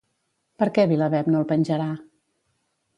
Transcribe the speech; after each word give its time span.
Per 0.63 0.67
què 0.79 0.87
VilaWeb 0.93 1.31
no 1.35 1.43
el 1.43 1.47
penjarà? 1.55 1.89